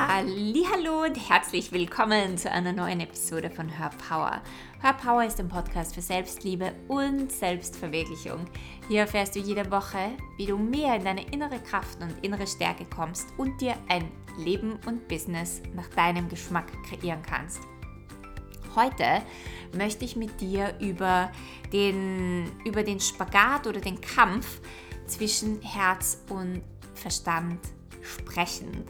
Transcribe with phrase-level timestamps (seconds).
[0.00, 4.42] Hallo und herzlich willkommen zu einer neuen Episode von Her Power.
[4.80, 8.44] Her Power ist ein Podcast für Selbstliebe und Selbstverwirklichung.
[8.86, 12.84] Hier erfährst du jede Woche, wie du mehr in deine innere Kraft und innere Stärke
[12.84, 14.08] kommst und dir ein
[14.38, 17.62] Leben und Business nach deinem Geschmack kreieren kannst.
[18.76, 19.22] Heute
[19.76, 21.32] möchte ich mit dir über
[21.72, 24.60] den, über den Spagat oder den Kampf
[25.08, 26.62] zwischen Herz und
[26.94, 27.58] Verstand
[28.00, 28.84] sprechen.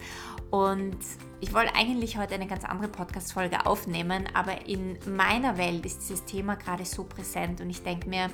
[0.50, 0.96] Und
[1.40, 6.24] ich wollte eigentlich heute eine ganz andere Podcast-Folge aufnehmen, aber in meiner Welt ist dieses
[6.24, 8.28] Thema gerade so präsent und ich denke mir,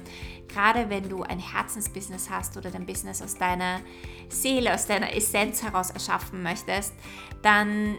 [0.48, 3.80] gerade wenn du ein Herzensbusiness hast oder dein Business aus deiner
[4.28, 6.95] Seele, aus deiner Essenz heraus erschaffen möchtest,
[7.42, 7.96] dann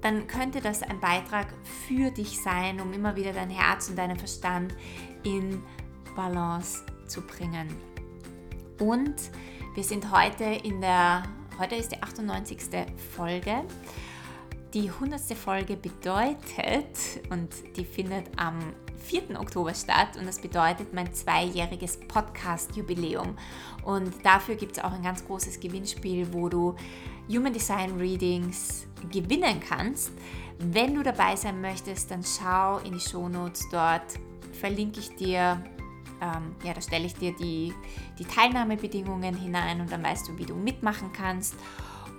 [0.00, 1.48] dann könnte das ein Beitrag
[1.86, 4.74] für dich sein, um immer wieder dein Herz und deinen Verstand
[5.24, 5.60] in
[6.14, 7.68] Balance zu bringen.
[8.78, 9.16] Und
[9.74, 11.24] wir sind heute in der
[11.58, 12.56] Heute ist die 98.
[13.16, 13.64] Folge.
[14.74, 15.20] Die 100.
[15.36, 16.96] Folge bedeutet,
[17.30, 18.60] und die findet am
[18.98, 19.40] 4.
[19.40, 23.36] Oktober statt, und das bedeutet mein zweijähriges Podcast-Jubiläum.
[23.82, 26.76] Und dafür gibt es auch ein ganz großes Gewinnspiel, wo du
[27.28, 30.12] Human Design Readings gewinnen kannst.
[30.60, 33.68] Wenn du dabei sein möchtest, dann schau in die Shownotes.
[33.72, 34.14] Dort
[34.52, 35.60] verlinke ich dir
[36.20, 37.72] ähm, ja, da stelle ich dir die,
[38.18, 41.54] die Teilnahmebedingungen hinein und dann weißt du, wie du mitmachen kannst.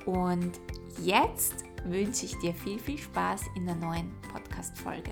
[0.05, 0.59] Und
[1.01, 5.11] jetzt wünsche ich dir viel, viel Spaß in der neuen Podcast-Folge.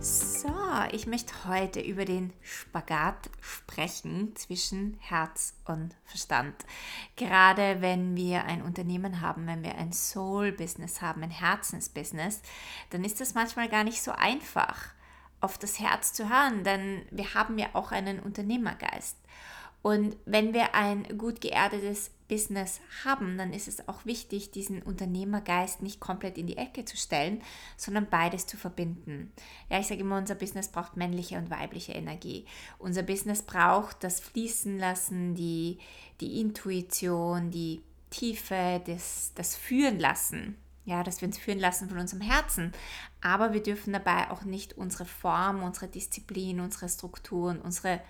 [0.00, 0.48] So,
[0.92, 6.54] ich möchte heute über den Spagat sprechen zwischen Herz und Verstand.
[7.16, 12.40] Gerade wenn wir ein Unternehmen haben, wenn wir ein Soul-Business haben, ein Herzensbusiness,
[12.88, 14.94] dann ist das manchmal gar nicht so einfach
[15.40, 19.16] auf das Herz zu hören, denn wir haben ja auch einen Unternehmergeist.
[19.82, 25.80] Und wenn wir ein gut geerdetes Business haben, dann ist es auch wichtig, diesen Unternehmergeist
[25.80, 27.40] nicht komplett in die Ecke zu stellen,
[27.78, 29.32] sondern beides zu verbinden.
[29.70, 32.44] Ja, ich sage immer, unser Business braucht männliche und weibliche Energie.
[32.78, 35.78] Unser Business braucht das Fließen lassen, die,
[36.20, 41.98] die Intuition, die Tiefe, das, das Führen lassen ja, dass wir uns führen lassen von
[41.98, 42.72] unserem Herzen.
[43.20, 48.00] Aber wir dürfen dabei auch nicht unsere Form, unsere Disziplin, unsere Strukturen, unsere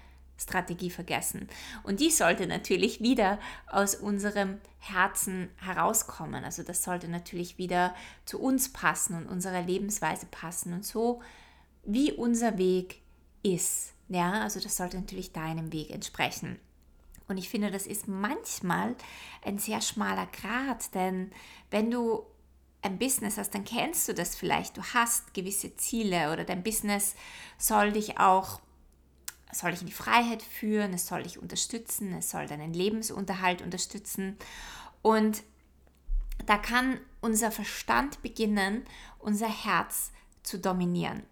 [0.41, 1.48] Strategie vergessen.
[1.82, 6.44] Und die sollte natürlich wieder aus unserem Herzen herauskommen.
[6.44, 7.94] Also das sollte natürlich wieder
[8.25, 11.20] zu uns passen und unserer Lebensweise passen und so,
[11.84, 13.03] wie unser Weg
[13.42, 13.92] ist.
[14.09, 16.59] Ja, also das sollte natürlich deinem Weg entsprechen.
[17.28, 18.97] Und ich finde, das ist manchmal
[19.44, 21.30] ein sehr schmaler Grad, denn
[21.70, 22.25] wenn du
[22.82, 24.76] ein Business hast, dann kennst du das vielleicht.
[24.76, 27.14] Du hast gewisse Ziele oder dein Business
[27.58, 28.60] soll dich auch,
[29.52, 34.36] soll dich in die Freiheit führen, es soll dich unterstützen, es soll deinen Lebensunterhalt unterstützen.
[35.02, 35.42] Und
[36.46, 38.84] da kann unser Verstand beginnen,
[39.18, 40.12] unser Herz
[40.42, 41.22] zu dominieren.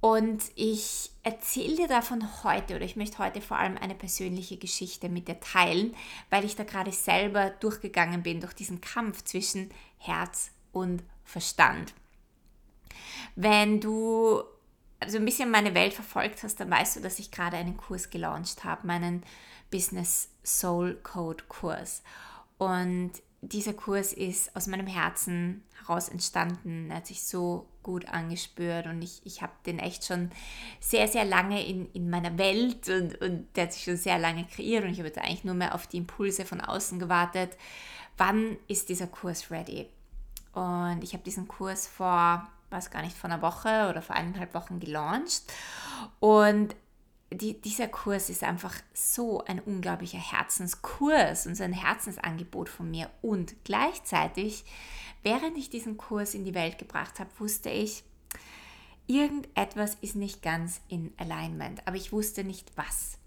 [0.00, 5.08] Und ich erzähle dir davon heute oder ich möchte heute vor allem eine persönliche Geschichte
[5.08, 5.94] mit dir teilen,
[6.30, 11.94] weil ich da gerade selber durchgegangen bin durch diesen Kampf zwischen Herz und Verstand.
[13.36, 14.42] Wenn du
[15.00, 18.10] also ein bisschen meine Welt verfolgt hast, dann weißt du, dass ich gerade einen Kurs
[18.10, 19.22] gelauncht habe, meinen
[19.70, 22.02] Business Soul Code Kurs.
[22.56, 26.90] Und dieser Kurs ist aus meinem Herzen heraus entstanden.
[26.90, 30.30] Er hat sich so gut angespürt und ich, ich habe den echt schon
[30.80, 34.44] sehr, sehr lange in, in meiner Welt und, und der hat sich schon sehr lange
[34.44, 37.56] kreiert und ich habe jetzt eigentlich nur mehr auf die Impulse von außen gewartet.
[38.16, 39.88] Wann ist dieser Kurs ready?
[40.52, 44.52] Und ich habe diesen Kurs vor, weiß gar nicht, vor einer Woche oder vor eineinhalb
[44.54, 45.44] Wochen gelauncht
[46.18, 46.74] und
[47.30, 53.10] die, dieser Kurs ist einfach so ein unglaublicher Herzenskurs und so ein Herzensangebot von mir.
[53.20, 54.64] Und gleichzeitig
[55.22, 58.04] Während ich diesen Kurs in die Welt gebracht habe, wusste ich,
[59.06, 63.18] irgendetwas ist nicht ganz in Alignment, aber ich wusste nicht was.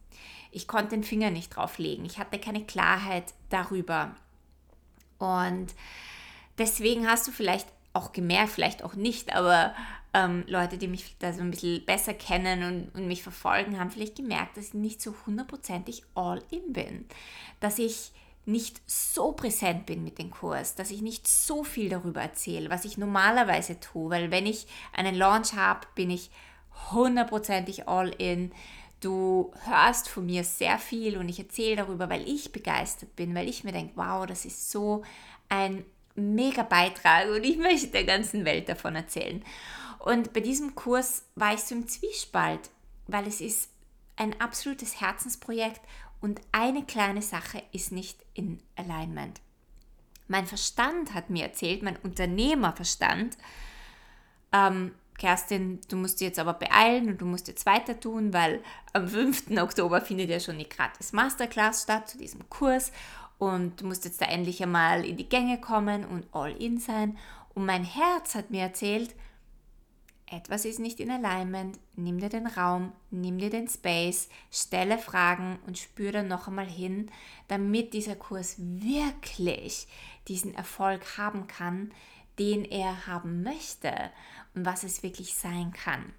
[0.52, 2.06] Ich konnte den Finger nicht drauf legen.
[2.06, 4.16] Ich hatte keine Klarheit darüber.
[5.18, 5.74] Und
[6.58, 9.76] deswegen hast du vielleicht auch gemerkt, vielleicht auch nicht, aber
[10.14, 13.92] ähm, Leute, die mich da so ein bisschen besser kennen und, und mich verfolgen, haben
[13.92, 17.06] vielleicht gemerkt, dass ich nicht so hundertprozentig all in bin.
[17.60, 18.12] Dass ich
[18.46, 22.86] nicht so präsent bin mit dem Kurs, dass ich nicht so viel darüber erzähle, was
[22.86, 26.32] ich normalerweise tue, weil wenn ich einen Launch habe, bin ich
[26.92, 28.52] hundertprozentig all in.
[29.00, 33.48] Du hörst von mir sehr viel und ich erzähle darüber, weil ich begeistert bin, weil
[33.48, 35.04] ich mir denke, wow, das ist so
[35.50, 35.86] ein
[36.16, 39.44] mega Beitrag und ich möchte der ganzen Welt davon erzählen.
[40.04, 42.72] Und bei diesem Kurs war ich so im Zwiespalt,
[43.06, 43.70] weil es ist
[44.16, 45.82] ein absolutes Herzensprojekt
[46.22, 49.42] und eine kleine Sache ist nicht in Alignment.
[50.28, 53.38] Mein Verstand hat mir erzählt, mein Unternehmerverstand,
[54.52, 58.64] ähm, Kerstin, du musst dich jetzt aber beeilen und du musst jetzt weiter tun, weil
[58.94, 59.52] am 5.
[59.60, 62.92] Oktober findet ja schon die gratis Masterclass statt zu diesem Kurs
[63.38, 67.20] und du musst jetzt da endlich einmal in die Gänge kommen und all in sein.
[67.54, 69.14] Und mein Herz hat mir erzählt,
[70.32, 75.60] etwas ist nicht in Alignment, nimm dir den Raum, nimm dir den Space, stelle Fragen
[75.68, 77.12] und spüre dann noch einmal hin,
[77.50, 79.88] damit dieser Kurs wirklich
[80.28, 81.92] diesen Erfolg haben kann,
[82.40, 83.94] den er haben möchte
[84.56, 86.14] und was es wirklich sein kann.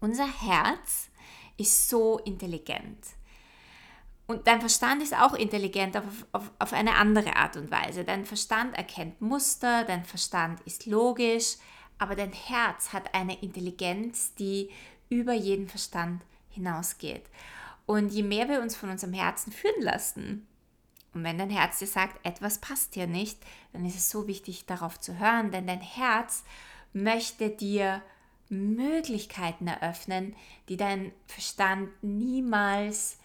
[0.00, 1.08] Unser Herz
[1.56, 2.98] ist so intelligent.
[4.26, 8.04] Und dein Verstand ist auch intelligent auf, auf, auf eine andere Art und Weise.
[8.04, 11.56] Dein Verstand erkennt Muster, dein Verstand ist logisch,
[12.00, 14.70] aber dein Herz hat eine Intelligenz, die
[15.10, 17.24] über jeden Verstand hinausgeht.
[17.86, 20.46] Und je mehr wir uns von unserem Herzen führen lassen,
[21.12, 23.38] und wenn dein Herz dir sagt, etwas passt dir nicht,
[23.72, 26.44] dann ist es so wichtig, darauf zu hören, denn dein Herz
[26.92, 28.00] möchte dir
[28.48, 30.34] Möglichkeiten eröffnen,
[30.68, 33.18] die dein Verstand niemals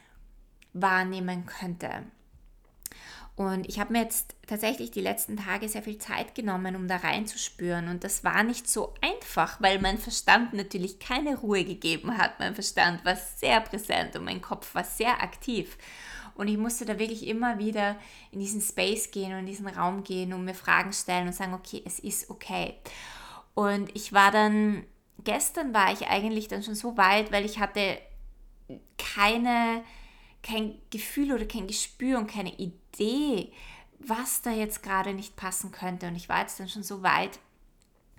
[0.73, 2.03] wahrnehmen könnte.
[3.35, 6.97] Und ich habe mir jetzt tatsächlich die letzten Tage sehr viel Zeit genommen, um da
[6.97, 7.89] reinzuspüren.
[7.89, 12.39] Und das war nicht so einfach, weil mein Verstand natürlich keine Ruhe gegeben hat.
[12.39, 15.77] Mein Verstand war sehr präsent und mein Kopf war sehr aktiv.
[16.35, 17.97] Und ich musste da wirklich immer wieder
[18.31, 21.53] in diesen Space gehen und in diesen Raum gehen und mir Fragen stellen und sagen,
[21.53, 22.75] okay, es ist okay.
[23.53, 24.83] Und ich war dann,
[25.23, 27.97] gestern war ich eigentlich dann schon so weit, weil ich hatte
[28.97, 29.83] keine,
[30.45, 33.51] kein Gefühl oder kein Gespür und keine Idee,
[33.99, 36.07] was da jetzt gerade nicht passen könnte.
[36.07, 37.39] Und ich war jetzt dann schon so weit,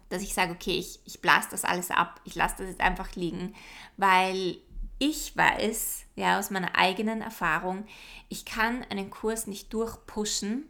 [0.08, 3.14] dass ich sage, okay, ich, ich blase das alles ab, ich lasse das jetzt einfach
[3.14, 3.54] liegen,
[3.96, 4.58] weil
[4.98, 7.86] ich weiß, ja, aus meiner eigenen Erfahrung,
[8.28, 10.64] ich kann einen Kurs nicht durchpushen,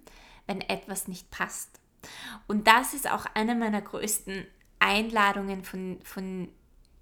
[0.47, 1.81] wenn etwas nicht passt.
[2.47, 4.47] Und das ist auch eine meiner größten
[4.79, 6.49] Einladungen von, von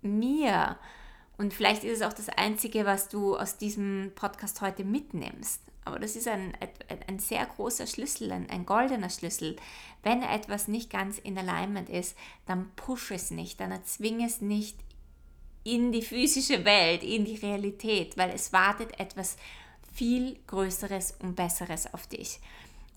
[0.02, 0.78] mir.
[1.36, 5.60] Und vielleicht ist es auch das Einzige, was du aus diesem Podcast heute mitnimmst.
[5.84, 6.54] Aber das ist ein,
[7.06, 9.56] ein sehr großer Schlüssel, ein, ein goldener Schlüssel.
[10.02, 12.16] Wenn etwas nicht ganz in Alignment ist,
[12.46, 14.78] dann push es nicht, dann erzwing es nicht
[15.62, 19.36] in die physische Welt, in die Realität, weil es wartet etwas
[19.92, 22.40] viel Größeres und Besseres auf dich.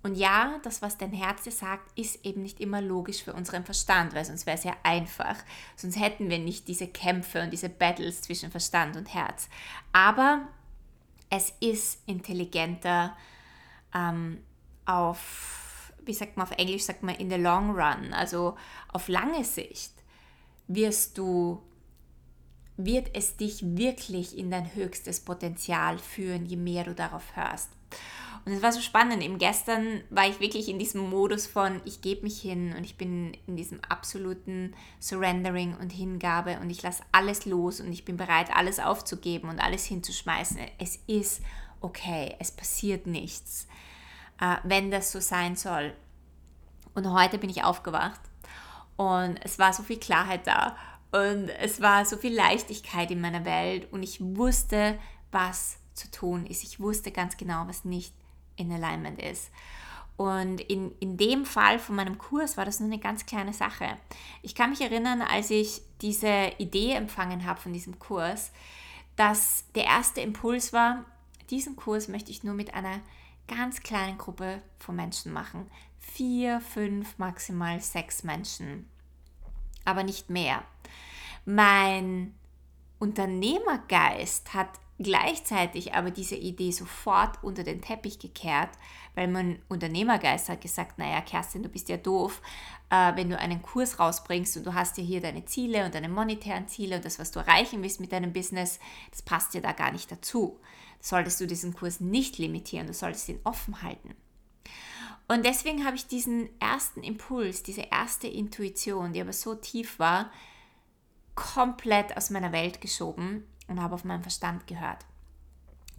[0.03, 3.65] Und ja, das, was dein Herz dir sagt, ist eben nicht immer logisch für unseren
[3.65, 5.35] Verstand, weil sonst wäre es ja einfach.
[5.75, 9.49] Sonst hätten wir nicht diese Kämpfe und diese Battles zwischen Verstand und Herz.
[9.91, 10.47] Aber
[11.29, 13.15] es ist intelligenter
[13.93, 14.39] ähm,
[14.85, 18.55] auf, wie sagt man auf Englisch, sagt man in the long run, also
[18.93, 19.93] auf lange Sicht
[20.67, 21.61] wirst du
[22.77, 27.69] wird es dich wirklich in dein höchstes Potenzial führen, je mehr du darauf hörst.
[28.47, 29.21] Und es war so spannend.
[29.21, 32.97] Eben gestern war ich wirklich in diesem Modus von, ich gebe mich hin und ich
[32.97, 38.15] bin in diesem absoluten Surrendering und Hingabe und ich lasse alles los und ich bin
[38.15, 40.59] bereit, alles aufzugeben und alles hinzuschmeißen.
[40.79, 41.41] Es ist
[41.81, 43.67] okay, es passiert nichts,
[44.39, 45.93] äh, wenn das so sein soll.
[46.95, 48.21] Und heute bin ich aufgewacht
[48.95, 50.77] und es war so viel Klarheit da
[51.11, 54.97] und es war so viel Leichtigkeit in meiner Welt und ich wusste,
[55.33, 56.63] was zu tun ist.
[56.63, 58.13] Ich wusste ganz genau, was nicht
[58.57, 59.49] in Alignment ist.
[60.17, 63.97] Und in, in dem Fall von meinem Kurs war das nur eine ganz kleine Sache.
[64.41, 68.51] Ich kann mich erinnern, als ich diese Idee empfangen habe von diesem Kurs,
[69.15, 71.05] dass der erste Impuls war,
[71.51, 72.99] diesen Kurs möchte ich nur mit einer
[73.47, 75.69] ganz kleinen Gruppe von Menschen machen.
[75.99, 78.89] Vier, fünf, maximal sechs Menschen.
[79.85, 80.63] Aber nicht mehr.
[81.45, 82.33] Mein
[82.99, 88.69] Unternehmergeist hat gleichzeitig aber diese Idee sofort unter den Teppich gekehrt,
[89.15, 92.41] weil mein Unternehmergeist hat gesagt, naja, Kerstin, du bist ja doof,
[92.89, 96.09] äh, wenn du einen Kurs rausbringst und du hast ja hier deine Ziele und deine
[96.09, 98.79] monetären Ziele und das, was du erreichen willst mit deinem Business,
[99.11, 100.59] das passt ja da gar nicht dazu.
[100.99, 104.15] Solltest du diesen Kurs nicht limitieren, du solltest ihn offen halten.
[105.27, 110.31] Und deswegen habe ich diesen ersten Impuls, diese erste Intuition, die aber so tief war,
[111.35, 115.05] komplett aus meiner Welt geschoben und habe auf meinen Verstand gehört.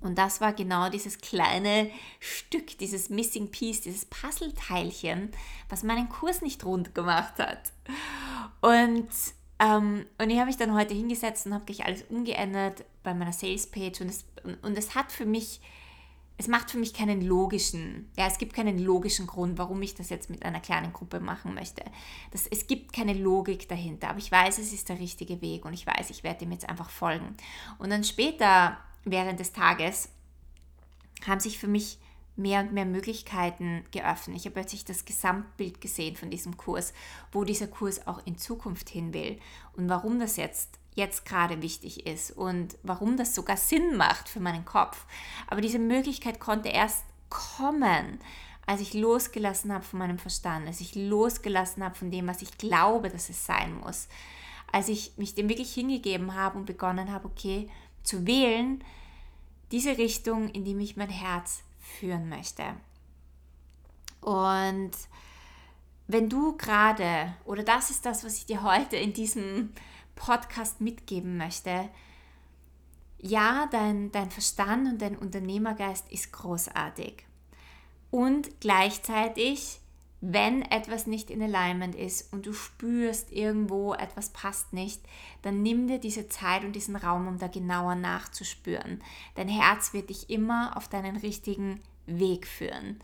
[0.01, 5.33] Und das war genau dieses kleine Stück, dieses Missing Piece, dieses Puzzleteilchen,
[5.69, 7.73] was meinen Kurs nicht rund gemacht hat.
[8.61, 9.09] Und,
[9.59, 13.33] ähm, und ich habe mich dann heute hingesetzt und habe gleich alles umgeändert bei meiner
[13.33, 15.61] Sales Page und es, und, und es hat für mich
[16.39, 20.09] es macht für mich keinen logischen, ja, es gibt keinen logischen Grund, warum ich das
[20.09, 21.85] jetzt mit einer kleinen Gruppe machen möchte.
[22.31, 25.73] Das, es gibt keine Logik dahinter, aber ich weiß, es ist der richtige Weg und
[25.73, 27.37] ich weiß, ich werde dem jetzt einfach folgen.
[27.79, 30.11] Und dann später, während des Tages,
[31.27, 31.99] haben sich für mich
[32.37, 34.37] mehr und mehr Möglichkeiten geöffnet.
[34.37, 36.95] Ich habe plötzlich das Gesamtbild gesehen von diesem Kurs,
[37.33, 39.41] wo dieser Kurs auch in Zukunft hin will
[39.77, 44.41] und warum das jetzt jetzt gerade wichtig ist und warum das sogar Sinn macht für
[44.41, 45.07] meinen Kopf.
[45.47, 48.21] Aber diese Möglichkeit konnte erst kommen,
[48.67, 52.59] als ich losgelassen habe von meinem Verstand, als ich losgelassen habe von dem, was ich
[52.59, 54.09] glaube, dass es sein muss,
[54.71, 57.71] als ich mich dem wirklich hingegeben habe und begonnen habe, okay,
[58.03, 58.85] zu wählen,
[59.73, 62.65] diese Richtung, in die mich mein Herz führen möchte.
[64.21, 64.91] Und
[66.07, 69.73] wenn du gerade, oder das ist das, was ich dir heute in diesem
[70.19, 71.89] Podcast mitgeben möchte,
[73.21, 77.25] ja, dein, dein Verstand und dein Unternehmergeist ist großartig.
[78.11, 79.81] Und gleichzeitig,
[80.21, 85.01] wenn etwas nicht in Alignment ist und du spürst irgendwo, etwas passt nicht,
[85.43, 89.03] dann nimm dir diese Zeit und diesen Raum, um da genauer nachzuspüren.
[89.35, 93.01] Dein Herz wird dich immer auf deinen richtigen Weg führen.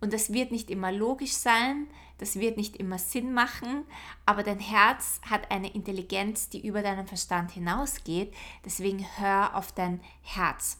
[0.00, 1.86] Und das wird nicht immer logisch sein,
[2.18, 3.84] das wird nicht immer Sinn machen,
[4.24, 8.34] aber dein Herz hat eine Intelligenz, die über deinen Verstand hinausgeht.
[8.64, 10.78] Deswegen hör auf dein Herz.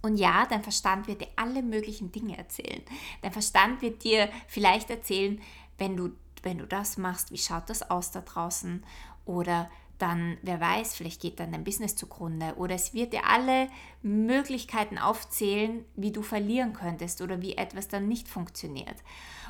[0.00, 2.82] Und ja, dein Verstand wird dir alle möglichen Dinge erzählen.
[3.22, 5.40] Dein Verstand wird dir vielleicht erzählen,
[5.76, 6.10] wenn du,
[6.42, 8.84] wenn du das machst, wie schaut das aus da draußen?
[9.24, 12.54] Oder dann, wer weiß, vielleicht geht dann dein Business zugrunde.
[12.56, 13.68] Oder es wird dir alle
[14.02, 18.96] Möglichkeiten aufzählen, wie du verlieren könntest oder wie etwas dann nicht funktioniert.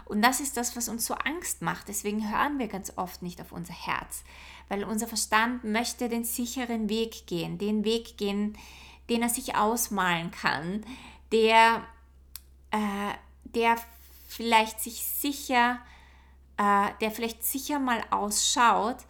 [0.06, 1.88] Und das ist das, was uns so Angst macht.
[1.88, 4.24] Deswegen hören wir ganz oft nicht auf unser Herz,
[4.68, 8.56] weil unser Verstand möchte den sicheren Weg gehen, den Weg gehen,
[9.10, 10.84] den er sich ausmalen kann,
[11.30, 11.82] der,
[12.70, 13.12] äh,
[13.44, 13.76] der
[14.28, 15.78] vielleicht sich sicher,
[16.56, 19.04] äh, der vielleicht sicher mal ausschaut,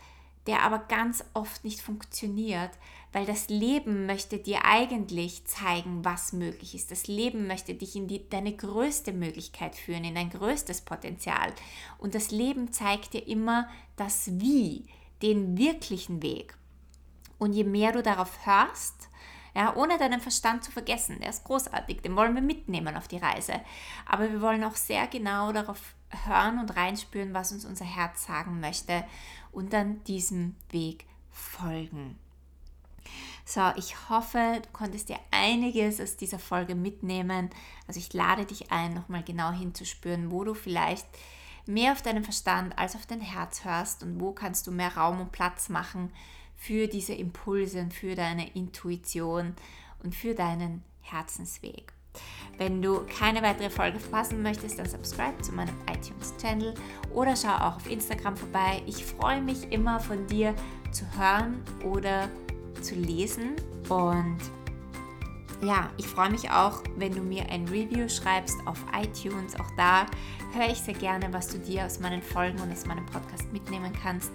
[0.48, 2.70] der aber ganz oft nicht funktioniert,
[3.12, 6.90] weil das Leben möchte dir eigentlich zeigen, was möglich ist.
[6.90, 11.52] Das Leben möchte dich in die, deine größte Möglichkeit führen, in dein größtes Potenzial.
[11.98, 14.86] Und das Leben zeigt dir immer das Wie,
[15.20, 16.56] den wirklichen Weg.
[17.38, 19.10] Und je mehr du darauf hörst,
[19.54, 21.18] ja, ohne deinen Verstand zu vergessen.
[21.20, 23.60] Der ist großartig, den wollen wir mitnehmen auf die Reise.
[24.06, 25.94] Aber wir wollen auch sehr genau darauf
[26.26, 29.04] hören und reinspüren, was uns unser Herz sagen möchte
[29.58, 32.16] und dann diesem Weg folgen.
[33.44, 37.50] So, ich hoffe, du konntest dir einiges aus dieser Folge mitnehmen.
[37.88, 41.06] Also ich lade dich ein, nochmal genau hinzuspüren, wo du vielleicht
[41.66, 45.20] mehr auf deinen Verstand als auf dein Herz hörst und wo kannst du mehr Raum
[45.20, 46.12] und Platz machen
[46.54, 49.56] für diese Impulse und für deine Intuition
[50.04, 51.92] und für deinen Herzensweg.
[52.58, 56.74] Wenn du keine weitere Folge verpassen möchtest, dann subscribe zu meinem iTunes-Channel
[57.14, 58.82] oder schau auch auf Instagram vorbei.
[58.86, 60.54] Ich freue mich immer von dir
[60.90, 62.28] zu hören oder
[62.82, 63.54] zu lesen
[63.88, 64.38] und
[65.60, 69.58] ja, ich freue mich auch, wenn du mir ein Review schreibst auf iTunes.
[69.58, 70.06] Auch da
[70.52, 73.92] höre ich sehr gerne, was du dir aus meinen Folgen und aus meinem Podcast mitnehmen
[74.00, 74.30] kannst.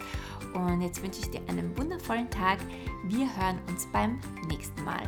[0.54, 2.60] Und jetzt wünsche ich dir einen wundervollen Tag.
[3.06, 5.08] Wir hören uns beim nächsten Mal.